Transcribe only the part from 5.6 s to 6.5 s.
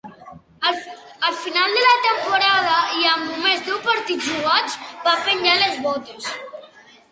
les botes.